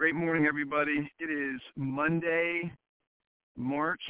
[0.00, 1.12] Great morning, everybody.
[1.18, 2.72] It is Monday,
[3.54, 4.00] March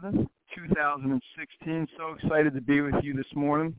[0.00, 1.88] 7th, 2016.
[1.96, 3.74] So excited to be with you this morning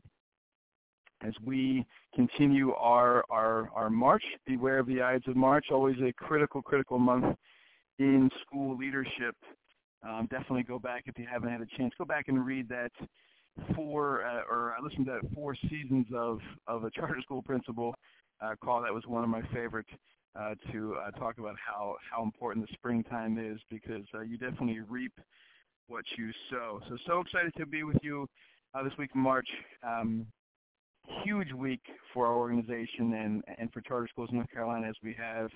[1.26, 4.22] as we continue our, our, our march.
[4.46, 7.38] Beware of the Ides of March, always a critical, critical month
[7.98, 9.34] in school leadership.
[10.06, 11.94] Um, definitely go back if you haven't had a chance.
[11.96, 12.92] Go back and read that
[13.74, 17.94] four, uh, or I listened to that four seasons of, of a charter school principal
[18.42, 18.82] uh, call.
[18.82, 19.88] That was one of my favorites
[20.38, 24.80] uh, to uh, talk about how, how important the springtime is because uh, you definitely
[24.88, 25.12] reap
[25.88, 26.80] what you sow.
[26.88, 28.26] So, so excited to be with you
[28.74, 29.48] uh, this week in March.
[29.82, 30.26] Um,
[31.24, 31.80] huge week
[32.14, 35.50] for our organization and, and for charter schools in North Carolina as we have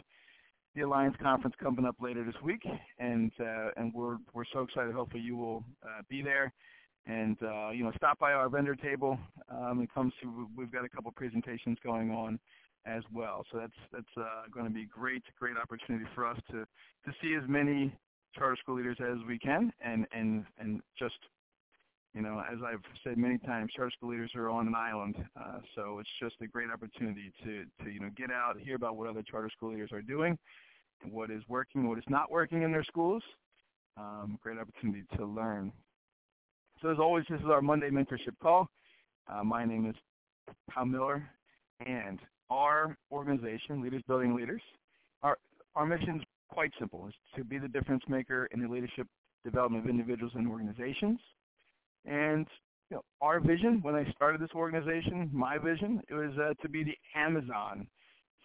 [0.74, 2.66] the Alliance Conference coming up later this week,
[2.98, 4.92] and uh, and we're we're so excited.
[4.92, 6.52] Hopefully, you will uh, be there,
[7.06, 9.16] and uh, you know, stop by our vendor table.
[9.48, 12.40] Um, it comes to we've got a couple presentations going on
[12.86, 13.44] as well.
[13.50, 17.34] So that's that's uh, going to be great, great opportunity for us to to see
[17.34, 17.92] as many
[18.36, 21.16] charter school leaders as we can, and and and just
[22.14, 25.58] you know, as I've said many times, charter school leaders are on an island, uh,
[25.74, 29.08] so it's just a great opportunity to to you know get out, hear about what
[29.08, 30.38] other charter school leaders are doing,
[31.10, 33.22] what is working, what is not working in their schools.
[33.96, 35.72] Um, great opportunity to learn.
[36.82, 38.68] So as always, this is our Monday mentorship call.
[39.32, 39.94] Uh, my name is
[40.72, 41.28] Tom Miller,
[41.86, 42.18] and
[42.54, 44.62] our organization, Leaders Building Leaders,
[45.22, 45.36] our
[45.74, 49.06] our mission is quite simple: is to be the difference maker in the leadership
[49.44, 51.18] development of individuals and organizations.
[52.04, 52.46] And
[52.90, 56.68] you know, our vision when I started this organization, my vision, it was uh, to
[56.68, 57.86] be the Amazon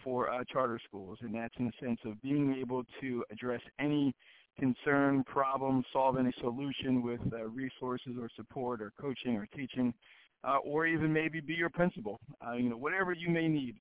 [0.04, 4.14] for uh, charter schools, and that's in the sense of being able to address any
[4.58, 9.94] concern, problem, solve any solution with uh, resources or support or coaching or teaching,
[10.44, 12.20] uh, or even maybe be your principal.
[12.46, 13.76] Uh, you know, whatever you may need,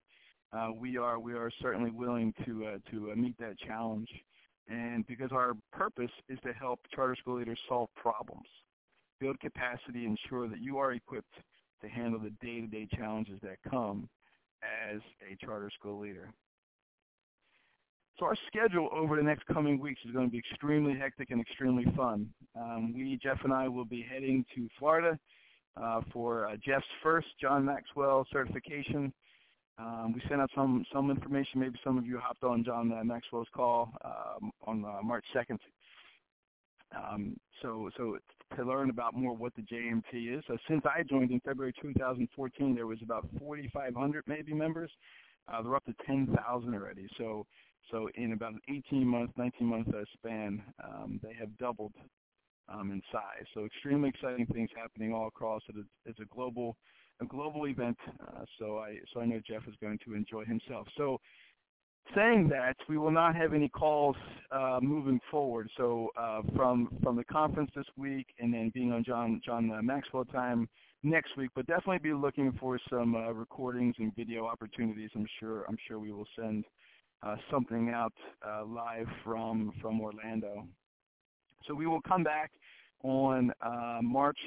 [0.53, 4.09] uh, we are we are certainly willing to uh, to uh, meet that challenge.
[4.69, 8.47] And because our purpose is to help charter school leaders solve problems,
[9.19, 11.35] build capacity, ensure that you are equipped
[11.81, 14.09] to handle the day-to-day challenges that come
[14.63, 15.01] as
[15.31, 16.31] a charter school leader.
[18.19, 21.41] So our schedule over the next coming weeks is going to be extremely hectic and
[21.41, 22.29] extremely fun.
[22.61, 25.19] Um, we, Jeff and I, will be heading to Florida
[25.81, 29.13] uh, for uh, Jeff's first John Maxwell certification.
[29.79, 31.61] Um, we sent out some some information.
[31.61, 35.59] Maybe some of you hopped on John uh, Maxwell's call um, on uh, March 2nd.
[36.97, 38.19] Um, so so
[38.57, 40.43] to learn about more what the JMT is.
[40.49, 44.91] So since I joined in February 2014, there was about 4,500 maybe members.
[45.53, 47.07] Uh, they're up to 10,000 already.
[47.17, 47.47] So
[47.91, 51.93] so in about an 18 month, 19 month uh, span, um, they have doubled
[52.69, 53.47] um, in size.
[53.55, 55.63] So extremely exciting things happening all across.
[55.69, 56.77] It is, it's a global
[57.21, 57.97] a global event.
[58.21, 60.87] Uh, so I so I know Jeff is going to enjoy himself.
[60.97, 61.19] So
[62.15, 64.17] saying that, we will not have any calls
[64.51, 65.69] uh, moving forward.
[65.77, 69.83] So uh, from from the conference this week, and then being on John John uh,
[69.83, 70.69] Maxwell time
[71.03, 75.11] next week, but definitely be looking for some uh, recordings and video opportunities.
[75.15, 76.65] I'm sure I'm sure we will send
[77.23, 78.13] uh, something out
[78.67, 80.67] live from from Orlando.
[81.67, 82.53] So we will come back
[83.03, 83.53] on
[84.03, 84.39] March.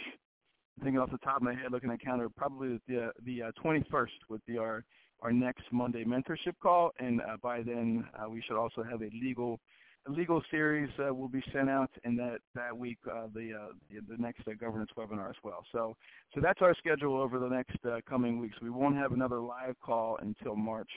[0.82, 4.08] I think off the top of my head, looking at calendar, probably the the 21st
[4.30, 4.84] would be our
[5.22, 9.10] our next Monday mentorship call, and uh, by then uh, we should also have a
[9.22, 9.60] legal
[10.08, 13.74] a legal series uh, will be sent out, and that that week uh, the, uh,
[13.92, 15.64] the, the next uh, governance webinar as well.
[15.72, 15.96] So
[16.34, 17.78] so that's our schedule over the next
[18.10, 18.58] coming weeks.
[18.62, 20.90] We won't have another live call until March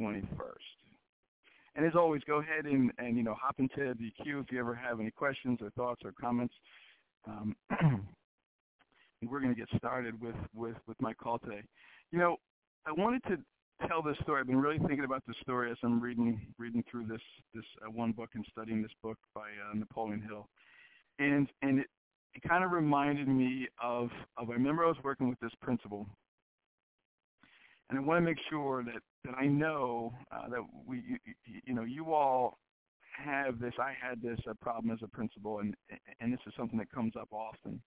[0.00, 0.22] 21st.
[1.74, 4.60] And as always, go ahead and, and you know hop into the queue if you
[4.60, 6.54] ever have any questions or thoughts or comments.
[7.26, 7.56] Um,
[9.26, 11.62] we're going to get started with, with, with my call today.
[12.12, 12.36] You know,
[12.86, 13.38] I wanted to
[13.86, 14.40] tell this story.
[14.40, 17.20] I've been really thinking about this story as I'm reading reading through this
[17.54, 20.48] this uh, one book and studying this book by uh, Napoleon Hill,
[21.18, 21.86] and and it,
[22.34, 26.06] it kind of reminded me of of I remember I was working with this principal,
[27.90, 31.74] and I want to make sure that that I know uh, that we you, you
[31.74, 32.58] know you all
[33.12, 33.74] have this.
[33.78, 35.74] I had this uh, problem as a principal, and
[36.20, 37.80] and this is something that comes up often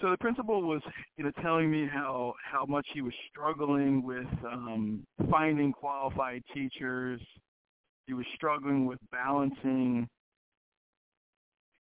[0.00, 0.82] so the principal was,
[1.16, 7.20] you know, telling me how how much he was struggling with um, finding qualified teachers.
[8.06, 10.08] He was struggling with balancing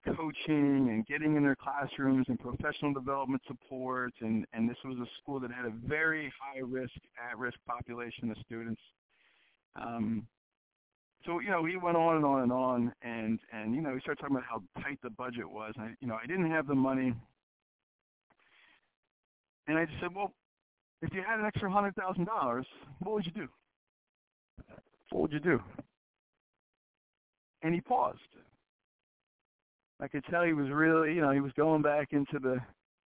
[0.06, 4.14] coaching and getting in their classrooms and professional development support.
[4.22, 6.94] And and this was a school that had a very high risk,
[7.30, 8.82] at risk population of students.
[9.76, 10.26] Um,
[11.26, 14.00] so you know he went on and on and on, and and you know he
[14.00, 15.74] started talking about how tight the budget was.
[15.76, 17.14] And I, you know I didn't have the money
[19.68, 20.34] and I just said, well,
[21.02, 22.64] if you had an extra $100,000,
[23.00, 23.48] what would you do?
[25.12, 25.60] what would you do?
[27.62, 28.20] And he paused.
[30.02, 32.58] I could tell he was really, you know, he was going back into the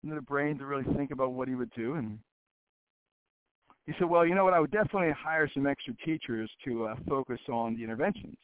[0.03, 1.95] into the brain to really think about what he would do.
[1.95, 2.19] And
[3.85, 6.95] he said, well, you know what, I would definitely hire some extra teachers to uh,
[7.07, 8.37] focus on the interventions.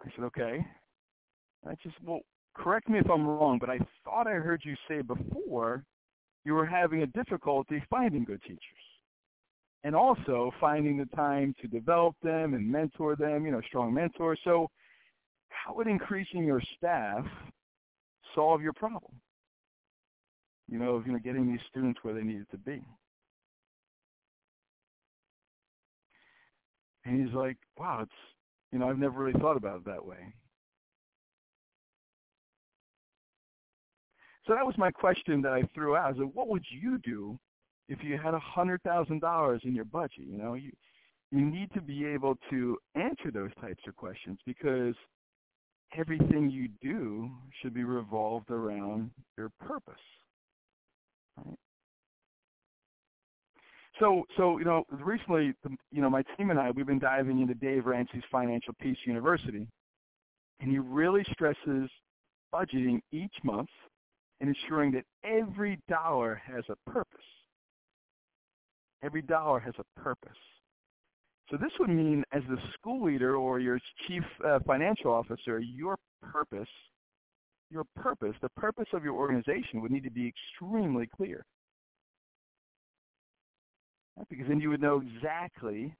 [0.00, 0.64] I said, okay.
[1.68, 2.20] I just, well,
[2.54, 5.84] correct me if I'm wrong, but I thought I heard you say before
[6.44, 8.60] you were having a difficulty finding good teachers
[9.84, 14.38] and also finding the time to develop them and mentor them, you know, strong mentors.
[14.44, 14.68] So
[15.48, 17.24] how would increasing your staff
[18.34, 19.12] solve your problem?
[20.68, 22.82] You know, of you know, getting these students where they needed to be.
[27.04, 28.12] And he's like, wow, it's,
[28.70, 30.32] you know, I've never really thought about it that way.
[34.46, 36.14] So that was my question that I threw out.
[36.14, 37.38] I said, what would you do
[37.88, 40.24] if you had a hundred thousand dollars in your budget?
[40.26, 40.72] You know, you
[41.30, 44.94] you need to be able to answer those types of questions because
[45.96, 47.30] everything you do
[47.60, 49.94] should be revolved around your purpose.
[51.38, 51.56] Right?
[53.98, 57.40] So, so you know, recently, um, you know, my team and I, we've been diving
[57.40, 59.66] into Dave Ramsey's Financial Peace University,
[60.60, 61.88] and he really stresses
[62.52, 63.68] budgeting each month
[64.42, 67.20] and ensuring that every dollar has a purpose.
[69.02, 70.30] Every dollar has a purpose.
[71.48, 75.96] So this would mean as the school leader or your chief uh, financial officer, your
[76.22, 76.68] purpose,
[77.70, 81.44] your purpose, the purpose of your organization would need to be extremely clear.
[84.28, 85.94] Because then you would know exactly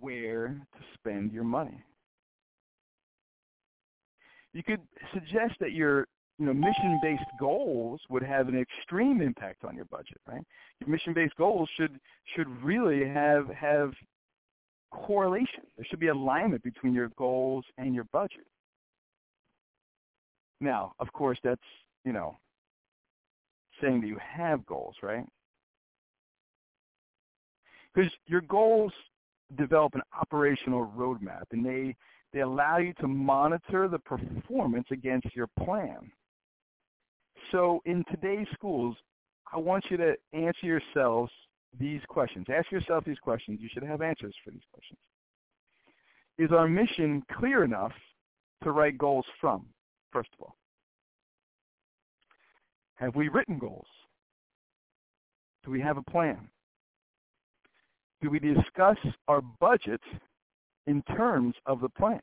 [0.00, 1.82] where to spend your money.
[4.52, 4.80] You could
[5.12, 6.06] suggest that your
[6.38, 10.42] you know, mission-based goals would have an extreme impact on your budget, right?
[10.80, 11.98] Your mission-based goals should
[12.36, 13.92] should really have have
[14.92, 15.64] correlation.
[15.76, 18.46] There should be alignment between your goals and your budget.
[20.60, 21.60] Now, of course, that's
[22.04, 22.36] you know
[23.80, 25.24] saying that you have goals, right?
[27.94, 28.92] Because your goals
[29.56, 31.96] develop an operational roadmap, and they
[32.32, 36.12] they allow you to monitor the performance against your plan.
[37.52, 38.96] So in today's schools,
[39.52, 41.32] I want you to answer yourselves
[41.78, 42.46] these questions.
[42.54, 43.60] Ask yourself these questions.
[43.60, 44.98] You should have answers for these questions.
[46.38, 47.92] Is our mission clear enough
[48.62, 49.66] to write goals from,
[50.12, 50.56] first of all?
[52.96, 53.86] Have we written goals?
[55.64, 56.48] Do we have a plan?
[58.20, 58.96] Do we discuss
[59.28, 60.00] our budget
[60.86, 62.20] in terms of the plan?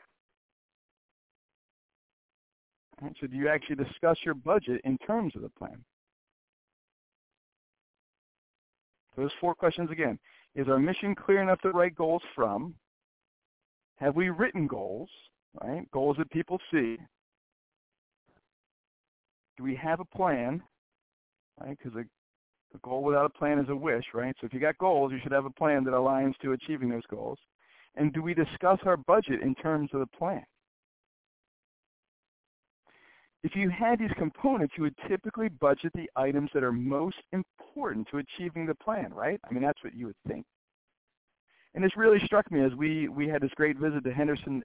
[3.01, 5.83] So do you actually discuss your budget in terms of the plan?
[9.17, 10.19] Those four questions again.
[10.55, 12.73] Is our mission clear enough to write goals from?
[13.97, 15.09] Have we written goals,
[15.61, 15.89] right?
[15.91, 16.97] Goals that people see.
[19.57, 20.61] Do we have a plan,
[21.61, 21.77] right?
[21.77, 22.01] Because a,
[22.75, 24.35] a goal without a plan is a wish, right?
[24.39, 27.05] So if you got goals, you should have a plan that aligns to achieving those
[27.09, 27.39] goals.
[27.95, 30.43] And do we discuss our budget in terms of the plan?
[33.45, 38.07] If you had these components, you would typically budget the items that are most important
[38.09, 39.39] to achieving the plan, right?
[39.47, 40.47] I mean, that's what you would think.
[41.75, 44.63] And this really struck me as we, we had this great visit to Henderson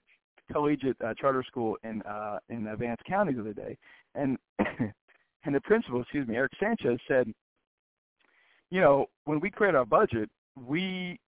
[0.50, 3.76] Collegiate uh, Charter School in, uh, in Vance County the other day.
[4.14, 7.30] And, and the principal, excuse me, Eric Sanchez said,
[8.70, 11.20] you know, when we create our budget, we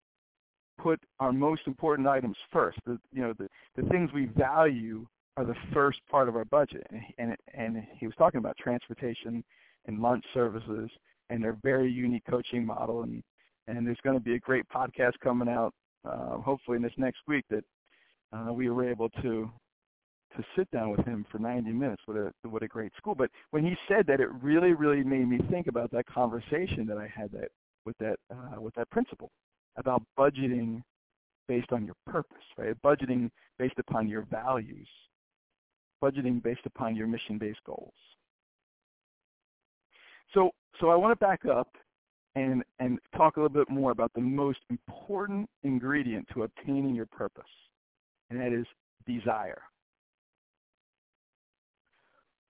[0.78, 2.78] put our most important items first.
[2.86, 3.46] The, you know, the,
[3.76, 6.86] the things we value are the first part of our budget.
[7.18, 9.42] And, and he was talking about transportation
[9.86, 10.90] and lunch services
[11.30, 13.02] and their very unique coaching model.
[13.02, 13.22] And,
[13.66, 15.72] and there's going to be a great podcast coming out,
[16.04, 17.64] uh, hopefully in this next week, that
[18.32, 19.50] uh, we were able to
[20.36, 22.00] to sit down with him for 90 minutes.
[22.06, 23.14] What a what a great school!
[23.14, 26.96] But when he said that, it really really made me think about that conversation that
[26.96, 27.50] I had that
[27.84, 29.30] with that uh, with that principal
[29.76, 30.82] about budgeting
[31.48, 32.74] based on your purpose, right?
[32.82, 34.88] Budgeting based upon your values
[36.02, 37.92] budgeting based upon your mission-based goals.
[40.34, 41.68] So, so I want to back up
[42.34, 47.06] and, and talk a little bit more about the most important ingredient to obtaining your
[47.06, 47.44] purpose,
[48.30, 48.66] and that is
[49.06, 49.62] desire.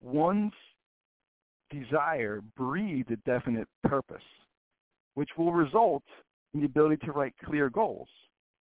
[0.01, 0.53] One's
[1.69, 4.23] desire breeds a definite purpose,
[5.15, 6.03] which will result
[6.53, 8.07] in the ability to write clear goals,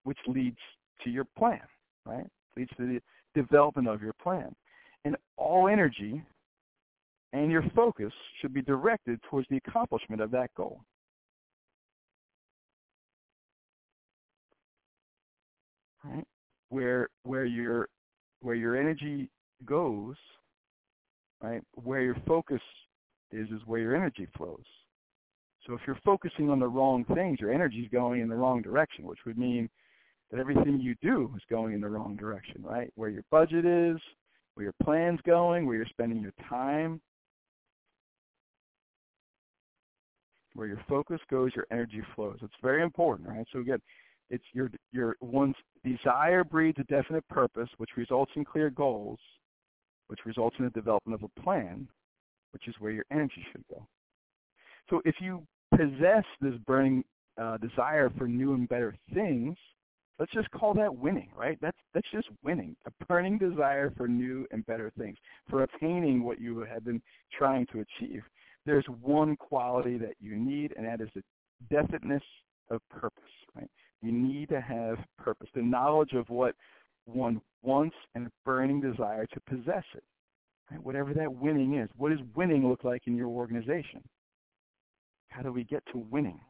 [0.04, 0.58] which leads
[1.02, 1.60] to your plan,
[2.04, 2.26] right?
[2.56, 3.00] Leads to the
[3.40, 4.54] development of your plan.
[5.08, 6.22] And all energy
[7.32, 8.12] and your focus
[8.42, 10.82] should be directed towards the accomplishment of that goal.
[16.04, 16.26] right?
[16.68, 17.88] Where where your
[18.42, 19.30] where your energy
[19.64, 20.16] goes,
[21.42, 21.62] right?
[21.72, 22.60] Where your focus
[23.32, 24.64] is is where your energy flows.
[25.66, 28.60] So if you're focusing on the wrong things, your energy is going in the wrong
[28.60, 29.70] direction, which would mean
[30.30, 32.92] that everything you do is going in the wrong direction, right?
[32.94, 33.96] Where your budget is,
[34.58, 37.00] where your plan's going, where you're spending your time,
[40.54, 42.38] where your focus goes, your energy flows.
[42.42, 43.46] It's very important, right?
[43.52, 43.78] So again,
[44.30, 49.20] it's your your one's desire breeds a definite purpose, which results in clear goals,
[50.08, 51.86] which results in the development of a plan,
[52.50, 53.86] which is where your energy should go.
[54.90, 57.04] So if you possess this burning
[57.40, 59.56] uh, desire for new and better things,
[60.18, 61.58] let's just call that winning, right?
[61.60, 62.76] That's that's just winning.
[62.86, 65.16] A burning desire for new and better things,
[65.48, 67.02] for attaining what you have been
[67.36, 68.22] trying to achieve
[68.68, 71.22] there's one quality that you need, and that is the
[71.70, 72.22] definiteness
[72.70, 73.22] of purpose.
[73.56, 73.70] Right?
[74.02, 76.54] You need to have purpose, the knowledge of what
[77.06, 80.04] one wants and a burning desire to possess it.
[80.70, 80.82] Right?
[80.84, 81.88] Whatever that winning is.
[81.96, 84.02] What does winning look like in your organization?
[85.28, 86.40] How do we get to winning?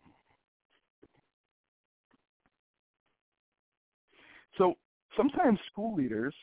[4.58, 4.74] So
[5.16, 6.34] sometimes school leaders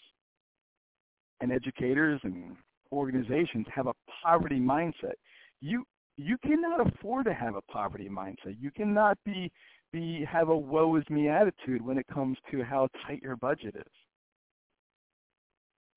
[1.41, 2.55] and educators and
[2.91, 3.93] organizations have a
[4.23, 5.13] poverty mindset
[5.61, 5.85] you
[6.17, 8.55] you cannot afford to have a poverty mindset.
[8.59, 9.51] You cannot be
[9.91, 13.75] be have a woe is me attitude when it comes to how tight your budget
[13.75, 13.91] is.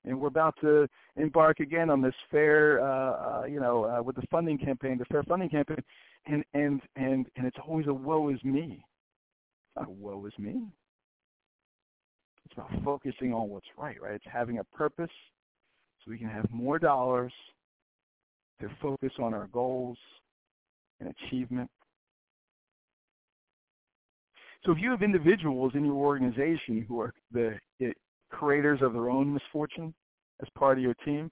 [0.05, 4.15] And we're about to embark again on this fair, uh, uh, you know, uh, with
[4.15, 5.83] the funding campaign, the fair funding campaign,
[6.25, 8.83] and and and and it's always a woe is me.
[8.83, 10.63] It's not a woe is me.
[12.49, 14.15] It's about focusing on what's right, right?
[14.15, 15.11] It's having a purpose
[16.03, 17.33] so we can have more dollars
[18.61, 19.97] to focus on our goals
[20.99, 21.69] and achievement.
[24.65, 27.57] So if you have individuals in your organization who are the
[28.29, 29.93] creators of their own misfortune
[30.41, 31.31] as part of your team,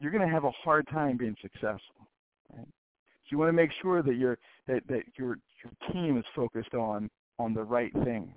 [0.00, 2.08] you're going to have a hard time being successful.
[2.52, 2.66] Right?
[2.66, 6.74] So you want to make sure that your that, that your your team is focused
[6.74, 8.36] on on the right things.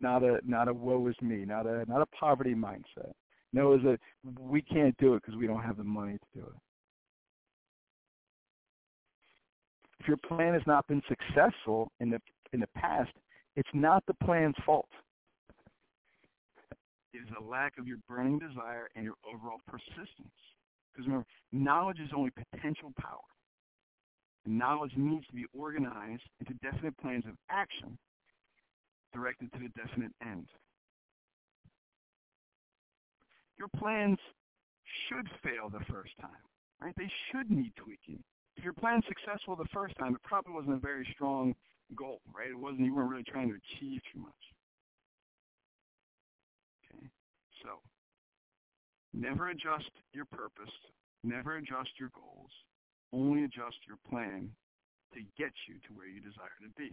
[0.00, 3.12] Not a not a woe is me, not a not a poverty mindset
[3.52, 3.98] knows that
[4.38, 6.56] we can't do it because we don't have the money to do it.
[10.00, 12.20] If your plan has not been successful in the
[12.52, 13.10] in the past,
[13.56, 14.88] it's not the plan's fault.
[17.12, 20.36] It is a lack of your burning desire and your overall persistence.
[20.92, 23.24] Because remember, knowledge is only potential power.
[24.44, 27.98] And knowledge needs to be organized into definite plans of action
[29.16, 30.46] directed to the definite end
[33.58, 34.18] your plans
[35.08, 36.44] should fail the first time,
[36.80, 36.94] right?
[36.96, 38.22] They should need tweaking.
[38.56, 41.54] If your plan's successful the first time, it probably wasn't a very strong
[41.96, 42.50] goal, right?
[42.50, 44.42] It wasn't, you weren't really trying to achieve too much.
[46.84, 47.06] Okay,
[47.62, 47.80] so
[49.12, 50.72] never adjust your purpose,
[51.24, 52.50] never adjust your goals,
[53.12, 54.50] only adjust your plan
[55.14, 56.92] to get you to where you desire to be.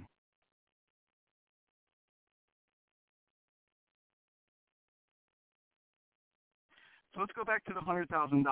[7.13, 8.45] So let's go back to the $100,000.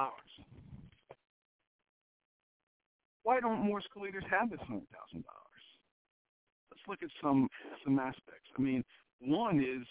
[3.24, 4.82] Why don't more school leaders have this $100,000?
[5.14, 7.48] Let's look at some,
[7.84, 8.50] some aspects.
[8.58, 8.84] I mean,
[9.20, 9.88] one is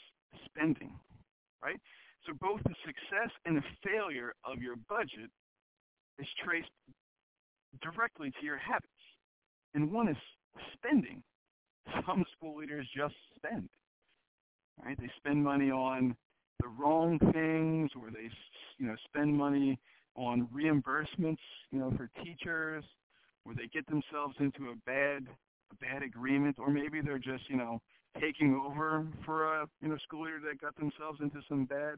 [0.47, 0.93] spending,
[1.63, 1.81] right?
[2.27, 5.31] So both the success and the failure of your budget
[6.19, 6.71] is traced
[7.83, 8.87] directly to your habits.
[9.75, 10.17] And one is
[10.75, 11.23] spending.
[12.07, 13.69] Some school leaders just spend.
[14.85, 14.99] Right?
[14.99, 16.17] They spend money on
[16.61, 18.31] the wrong things or they
[18.79, 19.79] you know spend money
[20.17, 21.39] on reimbursements
[21.71, 22.85] you know for teachers
[23.45, 25.27] or they get themselves into a bad
[25.73, 27.81] a bad agreement or maybe they're just you know
[28.21, 31.95] taking over for a you know school leader that got themselves into some bad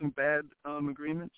[0.00, 1.34] some bad um, agreements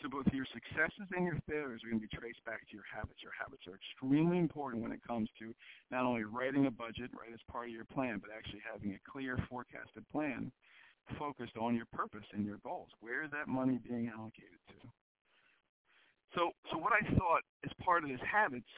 [0.00, 2.86] So both your successes and your failures are going to be traced back to your
[2.86, 3.18] habits.
[3.18, 5.50] Your habits are extremely important when it comes to
[5.90, 9.00] not only writing a budget, right, as part of your plan, but actually having a
[9.10, 10.52] clear forecasted plan
[11.18, 12.88] focused on your purpose and your goals.
[13.00, 14.88] Where is that money being allocated to?
[16.34, 18.68] So, so what I thought as part of this habits,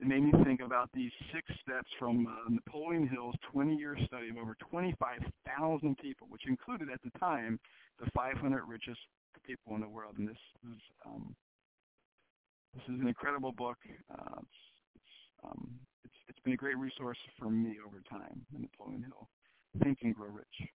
[0.00, 4.38] it made me think about these six steps from uh, Napoleon Hill's 20-year study of
[4.38, 7.58] over 25,000 people, which included at the time
[8.00, 9.00] the 500 richest
[9.40, 10.14] people in the world.
[10.18, 11.34] And this is um,
[12.74, 13.78] this is an incredible book.
[14.10, 14.58] Uh, it's,
[14.96, 15.14] it's,
[15.44, 15.70] um,
[16.04, 18.44] it's, it's been a great resource for me over time.
[18.52, 19.28] Napoleon Hill,
[19.82, 20.68] Think and Grow Rich.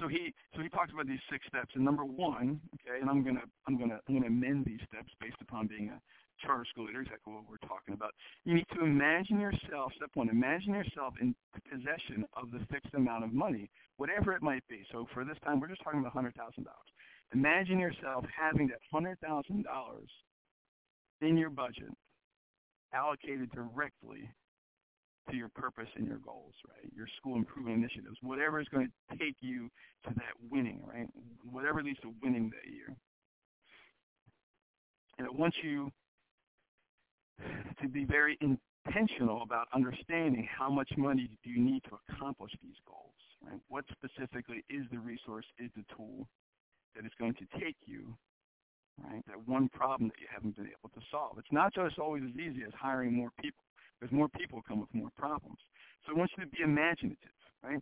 [0.00, 1.70] So he so he talks about these six steps.
[1.74, 5.38] And number one, okay, and I'm gonna I'm gonna I'm gonna amend these steps based
[5.40, 6.00] upon being a
[6.42, 8.10] charter school leader, exactly what we're talking about.
[8.44, 11.34] You need to imagine yourself, step one, imagine yourself in
[11.70, 14.84] possession of the fixed amount of money, whatever it might be.
[14.90, 16.34] So for this time, we're just talking about $100,000.
[17.34, 19.64] Imagine yourself having that $100,000
[21.20, 21.90] in your budget
[22.94, 24.30] allocated directly
[25.30, 26.92] to your purpose and your goals, right?
[26.94, 29.68] Your school improvement initiatives, whatever is going to take you
[30.06, 31.08] to that winning, right?
[31.50, 32.94] Whatever leads to winning that year.
[35.18, 35.90] And it wants you
[37.82, 42.76] to be very intentional about understanding how much money do you need to accomplish these
[42.86, 43.60] goals, right?
[43.68, 46.28] What specifically is the resource, is the tool
[46.96, 48.14] that is going to take you,
[49.02, 49.22] right?
[49.26, 51.38] That one problem that you haven't been able to solve.
[51.38, 53.64] It's not just always as easy as hiring more people
[53.98, 55.58] because more people come with more problems.
[56.06, 57.80] So I want you to be imaginative, right?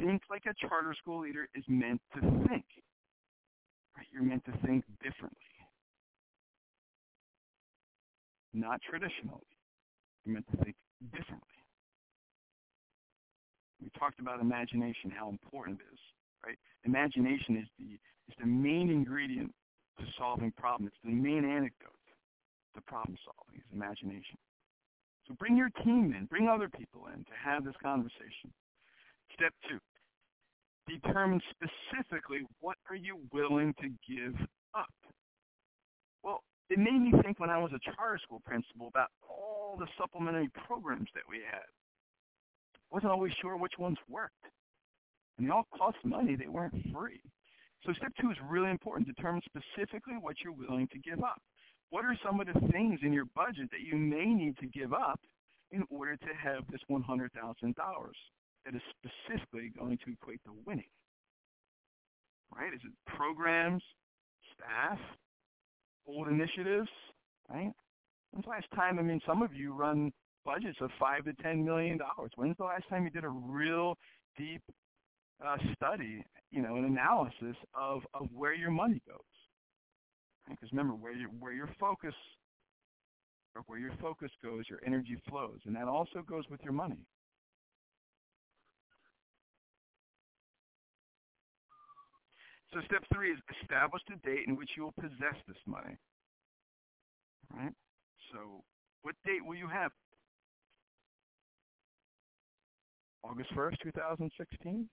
[0.00, 2.64] Think like a charter school leader is meant to think.
[3.96, 4.06] Right?
[4.12, 5.38] You're meant to think differently.
[8.52, 9.46] Not traditionally.
[10.24, 10.76] You're meant to think
[11.12, 11.48] differently.
[13.82, 16.00] We talked about imagination, how important it is,
[16.44, 16.58] right?
[16.84, 17.98] Imagination is the
[18.28, 19.52] is the main ingredient
[19.98, 20.92] to solving problems.
[20.94, 22.04] It's the main antidote
[22.74, 24.38] to problem solving is imagination.
[25.26, 28.52] So bring your team in, bring other people in to have this conversation.
[29.32, 29.78] Step two,
[30.88, 34.34] determine specifically what are you willing to give
[34.74, 34.92] up.
[36.22, 39.86] Well, it made me think when I was a charter school principal about all the
[39.98, 41.64] supplementary programs that we had.
[42.90, 44.46] Wasn't always sure which ones worked.
[45.38, 46.36] And they all cost money.
[46.36, 47.20] They weren't free.
[47.84, 49.06] So step two is really important.
[49.06, 51.40] Determine specifically what you're willing to give up
[51.94, 54.92] what are some of the things in your budget that you may need to give
[54.92, 55.20] up
[55.70, 57.30] in order to have this $100,000
[58.64, 60.90] that is specifically going to equate to winning?
[62.52, 62.74] Right?
[62.74, 63.82] Is it programs,
[64.54, 64.98] staff,
[66.08, 66.88] old initiatives?
[67.48, 67.70] Right?
[68.32, 70.12] When's the last time, I mean, some of you run
[70.44, 72.32] budgets of five to ten million dollars.
[72.34, 73.94] When's the last time you did a real
[74.36, 74.62] deep
[75.44, 79.18] uh, study, you know, an analysis of, of where your money goes?
[80.48, 82.14] Because remember, where your where your focus
[83.54, 87.06] or where your focus goes, your energy flows, and that also goes with your money.
[92.74, 95.96] So step three is establish the date in which you will possess this money.
[97.54, 97.72] Right?
[98.32, 98.64] So
[99.02, 99.92] what date will you have?
[103.22, 104.88] August 1st, 2016?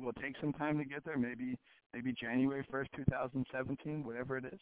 [0.00, 1.18] Will take some time to get there?
[1.18, 1.58] Maybe
[1.92, 4.60] maybe January 1st, 2017, whatever it is.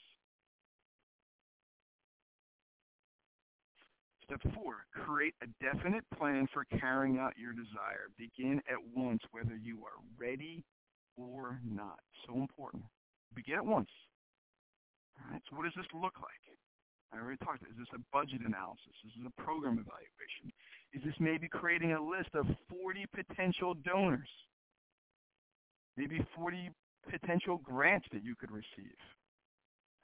[4.24, 8.10] Step four, create a definite plan for carrying out your desire.
[8.18, 10.64] Begin at once whether you are ready
[11.16, 12.00] or not.
[12.26, 12.82] So important.
[13.34, 13.90] Begin at once.
[15.18, 16.42] All right, so what does this look like?
[17.12, 18.92] I already talked about Is this a budget analysis?
[19.06, 20.50] Is this a program evaluation?
[20.92, 24.28] Is this maybe creating a list of 40 potential donors?
[25.96, 26.70] Maybe 40
[27.10, 28.96] potential grants that you could receive.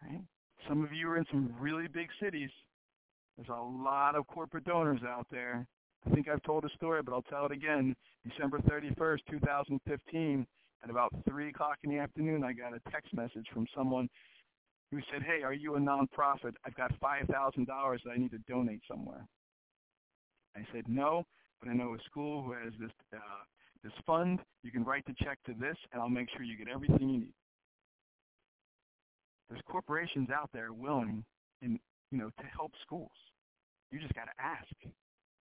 [0.03, 0.23] Right?
[0.69, 2.51] Some of you are in some really big cities.
[3.37, 5.67] There's a lot of corporate donors out there.
[6.07, 7.95] I think I've told a story, but I'll tell it again.
[8.29, 10.47] December 31st, 2015,
[10.85, 14.09] at about 3 o'clock in the afternoon, I got a text message from someone
[14.91, 16.55] who said, hey, are you a nonprofit?
[16.67, 19.27] I've got $5,000 that I need to donate somewhere.
[20.57, 21.25] I said, no,
[21.61, 23.19] but I know a school who has this uh,
[23.83, 24.41] this fund.
[24.63, 27.19] You can write the check to this, and I'll make sure you get everything you
[27.19, 27.35] need.
[29.49, 31.25] There's corporations out there willing,
[31.61, 31.79] in,
[32.11, 33.11] you know, to help schools.
[33.91, 34.73] You just got to ask.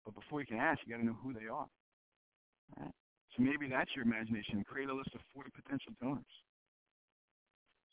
[0.05, 1.66] But before you can ask, you got to know who they are.
[2.79, 2.92] Right?
[3.37, 4.64] So maybe that's your imagination.
[4.64, 6.24] Create a list of 40 potential donors.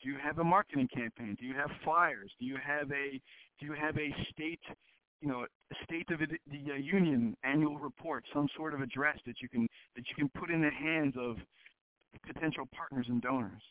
[0.02, 1.36] Do you have a marketing campaign?
[1.38, 2.30] Do you have flyers?
[2.38, 3.20] Do you have a
[3.58, 4.60] do you have a state
[5.20, 5.46] you know,
[5.84, 9.66] State of the, the uh, Union annual report, some sort of address that you can
[9.94, 11.36] that you can put in the hands of
[12.24, 13.62] potential partners and donors.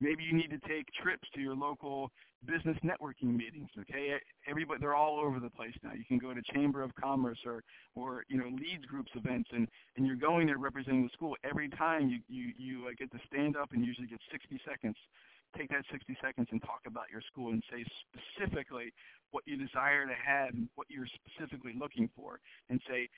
[0.00, 2.10] Maybe you need to take trips to your local
[2.44, 3.68] business networking meetings.
[3.78, 5.92] Okay, everybody they're all over the place now.
[5.92, 7.62] You can go to Chamber of Commerce or
[7.94, 11.36] or you know Leads Groups events, and and you're going there representing the school.
[11.48, 14.96] Every time you you you uh, get to stand up and usually get 60 seconds
[15.56, 18.92] take that 60 seconds and talk about your school and say specifically
[19.30, 23.08] what you desire to have and what you're specifically looking for and say,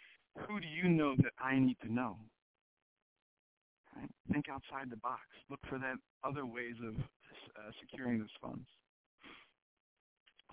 [0.46, 2.18] who do you know that I need to know?
[3.94, 4.10] Right?
[4.32, 5.22] Think outside the box.
[5.50, 8.66] Look for that other ways of uh, securing those funds.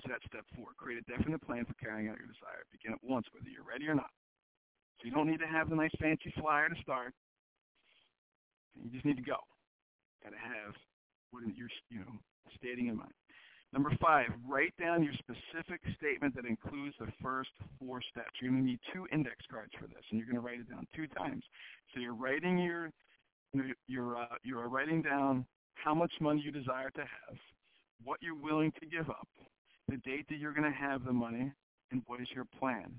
[0.02, 0.74] So that's step four.
[0.78, 2.66] Create a definite plan for carrying out your desire.
[2.74, 4.10] Begin at once, whether you're ready or not.
[4.98, 7.14] So you don't need to have the nice fancy flyer to start.
[8.78, 9.38] You just need to go.
[10.24, 10.74] Got to have
[11.32, 12.14] what you're you know
[12.56, 13.14] stating in mind.
[13.74, 18.32] Number five, write down your specific statement that includes the first four steps.
[18.42, 20.70] You're going to need two index cards for this, and you're going to write it
[20.70, 21.44] down two times.
[21.94, 22.92] So you're writing your,
[23.88, 27.38] you're, uh, you're writing down how much money you desire to have,
[28.04, 29.28] what you're willing to give up,
[29.88, 31.50] the date that you're going to have the money,
[31.92, 32.92] and what is your plan.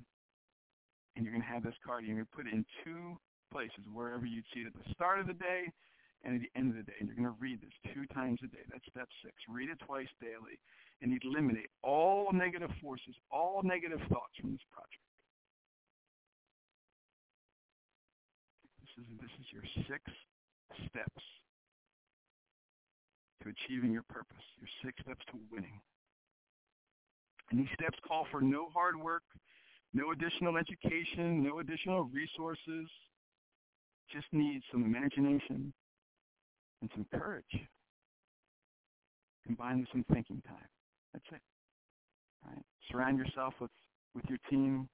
[1.16, 2.06] And you're going to have this card.
[2.06, 3.18] You're going to put it in two
[3.52, 5.70] places, wherever you'd see it at the start of the day
[6.24, 6.96] and at the end of the day.
[7.00, 8.62] And you're going to read this two times a day.
[8.70, 9.34] That's step six.
[9.48, 10.58] Read it twice daily
[11.02, 15.02] and eliminate all negative forces, all negative thoughts from this project.
[18.80, 20.02] This is, this is your six
[20.86, 21.24] steps
[23.42, 25.80] to achieving your purpose, your six steps to winning.
[27.50, 29.24] And these steps call for no hard work,
[29.92, 32.88] no additional education, no additional resources.
[34.10, 35.72] Just need some imagination,
[36.82, 37.44] and some courage
[39.46, 40.68] combined with some thinking time.
[41.12, 41.40] That's it.
[42.46, 42.62] Right?
[42.90, 43.70] Surround yourself with,
[44.14, 44.88] with your team.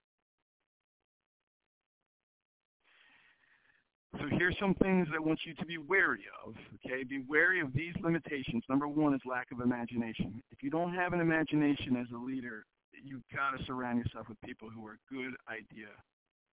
[4.18, 6.54] So here's some things that I want you to be wary of.
[6.76, 8.64] Okay, be wary of these limitations.
[8.68, 10.42] Number one is lack of imagination.
[10.50, 12.64] If you don't have an imagination as a leader,
[13.04, 15.88] you've got to surround yourself with people who are good idea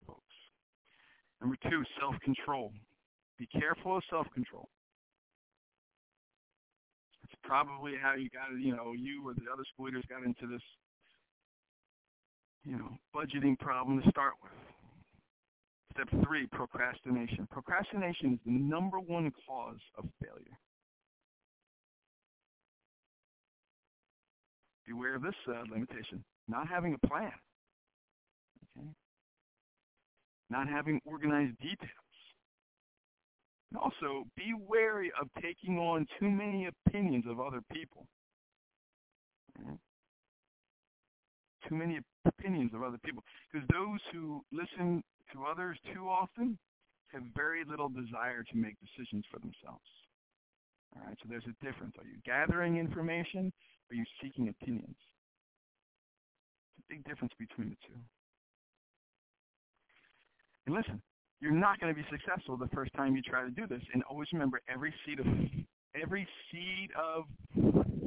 [0.05, 0.21] folks.
[1.41, 2.71] Number two, self-control.
[3.39, 4.69] Be careful of self-control
[7.45, 10.61] probably how you got you know, you or the other school leaders got into this,
[12.63, 14.51] you know, budgeting problem to start with.
[15.93, 17.47] Step three, procrastination.
[17.51, 20.57] Procrastination is the number one cause of failure.
[24.85, 27.31] Beware of this uh, limitation, not having a plan.
[28.77, 28.87] Okay?
[30.49, 32.04] Not having organized details.
[33.81, 38.07] Also, be wary of taking on too many opinions of other people.
[41.67, 43.23] Too many opinions of other people.
[43.51, 46.57] Because those who listen to others too often
[47.11, 49.85] have very little desire to make decisions for themselves.
[50.95, 51.95] All right, so there's a difference.
[51.99, 53.51] Are you gathering information
[53.89, 54.95] or are you seeking opinions?
[56.77, 57.99] It's a big difference between the two.
[60.67, 61.01] And listen,
[61.41, 63.81] you're not going to be successful the first time you try to do this.
[63.93, 65.25] And always remember, every seed of
[66.01, 67.25] every seed of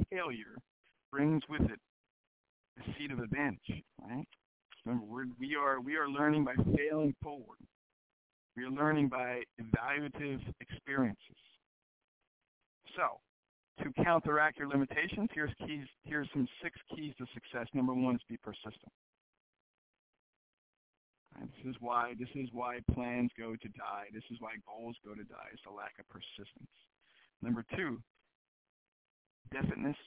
[0.09, 0.55] failure
[1.11, 1.79] brings with it
[2.79, 3.83] a seed of advantage.
[4.01, 4.27] Right?
[4.85, 7.59] Remember, we're, we are we are learning by failing forward.
[8.57, 11.37] We are learning by evaluative experiences.
[12.97, 13.19] So,
[13.83, 15.85] to counteract your limitations, here's keys.
[16.03, 17.67] Here's some six keys to success.
[17.73, 18.91] Number one is be persistent.
[21.37, 24.07] This is why this is why plans go to die.
[24.13, 25.49] This is why goals go to die.
[25.53, 26.73] It's a lack of persistence.
[27.41, 28.01] Number two,
[29.51, 29.97] definiteness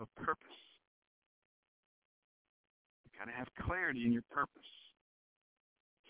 [0.00, 0.58] of purpose.
[3.04, 4.68] You got to have clarity in your purpose.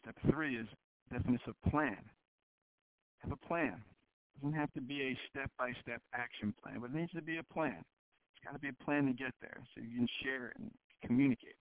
[0.00, 0.66] Step three is
[1.10, 2.02] definiteness of plan.
[3.18, 3.78] Have a plan.
[4.34, 7.44] It doesn't have to be a step-by-step action plan, but it needs to be a
[7.54, 7.78] plan.
[7.78, 10.70] It's got to be a plan to get there so you can share it and
[11.06, 11.54] communicate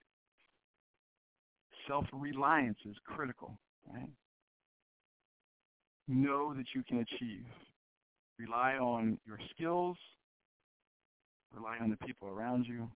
[1.86, 3.58] self-reliance is critical,
[3.92, 4.08] right?
[6.08, 7.44] Know that you can achieve.
[8.38, 9.96] Rely on your skills.
[11.54, 12.88] Rely on the people around you.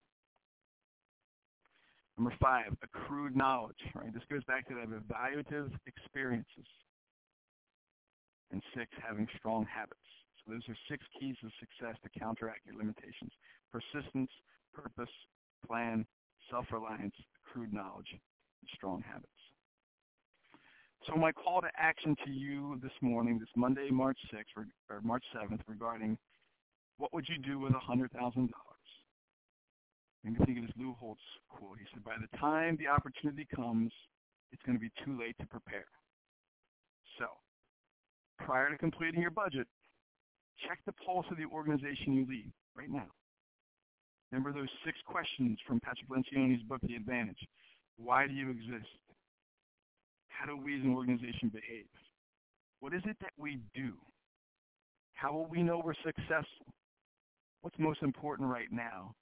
[2.17, 4.11] Number five, accrued knowledge, right?
[4.11, 6.65] This goes back to that evaluative experiences.
[8.51, 9.99] And six, having strong habits.
[10.43, 13.31] So those are six keys of success to counteract your limitations.
[13.71, 14.31] Persistence,
[14.73, 15.13] purpose,
[15.67, 16.05] plan,
[16.49, 17.13] self-reliance,
[17.45, 18.07] accrued knowledge,
[18.75, 19.27] strong habits.
[21.05, 25.23] So my call to action to you this morning, this Monday, March 6th or March
[25.35, 26.17] 7th, regarding
[26.97, 28.49] what would you do with $100,000?
[30.23, 31.77] Maybe think of this Lou Holtz quote.
[31.79, 33.91] He said, by the time the opportunity comes,
[34.51, 35.85] it's going to be too late to prepare.
[37.19, 37.25] So,
[38.43, 39.67] prior to completing your budget,
[40.67, 43.07] check the pulse of the organization you lead right now.
[44.31, 47.39] Remember those six questions from Patrick Lencioni's book, The Advantage.
[47.97, 48.87] Why do you exist?
[50.29, 50.97] How do we as an mm-hmm.
[50.97, 51.89] organization behave?
[52.79, 53.93] What is it that we do?
[55.13, 56.69] How will we know we're successful?
[57.61, 59.15] What's most important right now?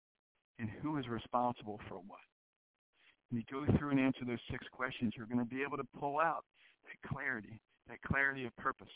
[0.59, 2.19] And who is responsible for what?
[3.29, 5.87] When you go through and answer those six questions, you're going to be able to
[5.99, 6.43] pull out
[6.83, 8.91] that clarity, that clarity of purpose,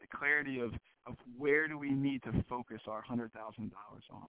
[0.00, 0.72] the clarity of,
[1.06, 4.26] of where do we need to focus our $100,000 on.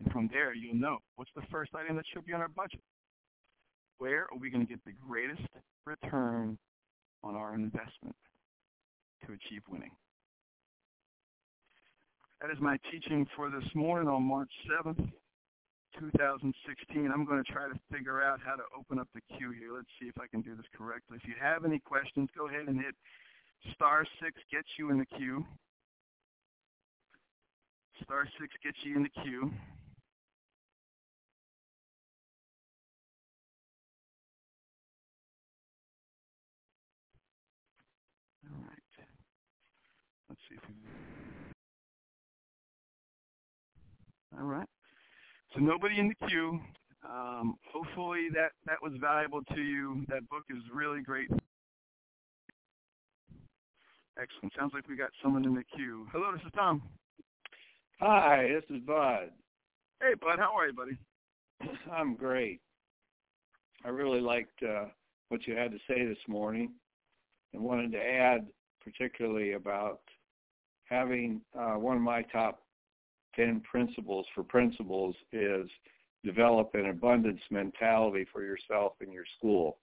[0.00, 2.80] And from there, you'll know what's the first item that should be on our budget.
[3.98, 5.46] Where are we going to get the greatest
[5.84, 6.58] return
[7.22, 8.16] on our investment
[9.26, 9.90] to achieve winning?
[12.40, 15.10] That is my teaching for this morning on March 7th,
[16.00, 17.10] 2016.
[17.12, 19.74] I'm going to try to figure out how to open up the queue here.
[19.76, 21.18] Let's see if I can do this correctly.
[21.22, 22.94] If you have any questions, go ahead and hit
[23.74, 25.44] star 6 gets you in the queue.
[28.04, 29.52] Star 6 gets you in the queue.
[38.46, 39.06] All right.
[40.28, 40.74] Let's see if we...
[44.40, 44.68] All right.
[45.54, 46.60] So nobody in the queue.
[47.04, 50.04] Um, hopefully that, that was valuable to you.
[50.08, 51.28] That book is really great.
[54.20, 54.52] Excellent.
[54.58, 56.06] Sounds like we got someone in the queue.
[56.12, 56.82] Hello, this is Tom.
[58.00, 59.30] Hi, this is Bud.
[60.00, 60.38] Hey, Bud.
[60.38, 60.96] How are you, buddy?
[61.92, 62.60] I'm great.
[63.84, 64.86] I really liked uh,
[65.28, 66.72] what you had to say this morning
[67.52, 68.46] and wanted to add
[68.82, 70.00] particularly about
[70.84, 72.62] having uh, one of my top
[73.36, 75.68] 10 principles for principals is
[76.24, 79.78] develop an abundance mentality for yourself and your school.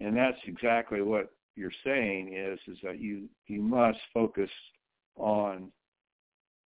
[0.00, 4.50] And that's exactly what you're saying is is that you you must focus
[5.16, 5.70] on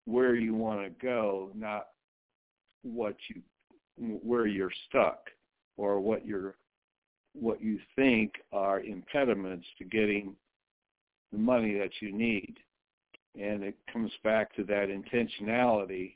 [0.05, 1.87] where you want to go, not
[2.83, 3.41] what you
[4.23, 5.19] where you're stuck
[5.75, 6.55] or what you're
[7.33, 10.35] what you think are impediments to getting
[11.31, 12.57] the money that you need.
[13.35, 16.15] And it comes back to that intentionality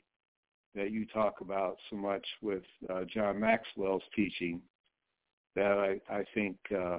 [0.74, 4.60] that you talk about so much with uh, John Maxwell's teaching
[5.54, 6.98] that I, I think uh,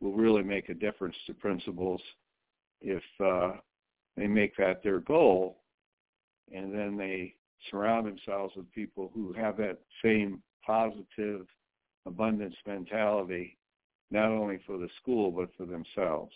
[0.00, 2.00] will really make a difference to principals
[2.80, 3.52] if uh,
[4.16, 5.58] they make that their goal
[6.52, 7.34] and then they
[7.70, 11.46] surround themselves with people who have that same positive
[12.06, 13.56] abundance mentality,
[14.10, 16.32] not only for the school but for themselves.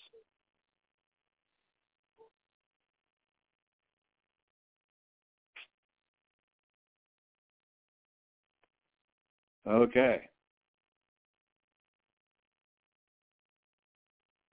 [9.68, 10.20] Okay.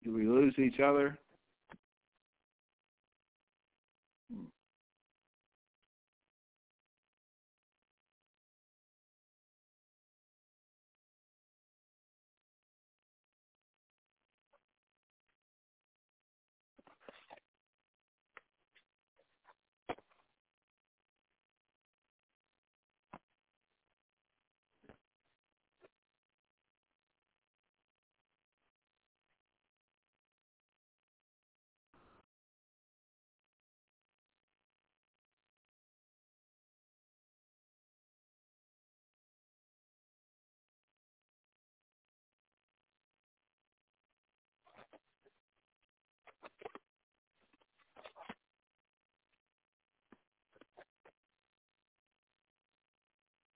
[0.04, 1.18] Do we lose each other?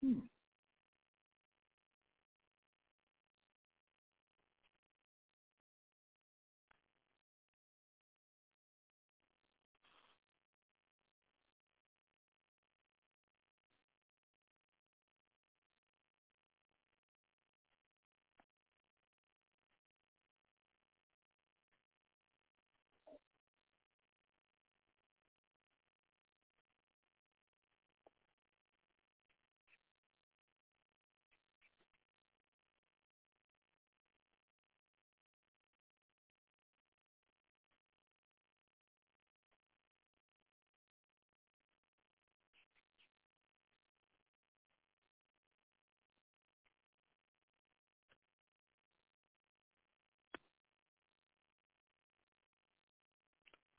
[0.08, 0.37] Hmm.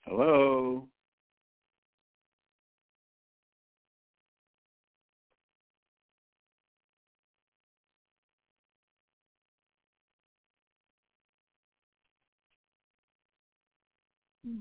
[0.09, 0.89] Hello.
[14.45, 14.61] Hmm.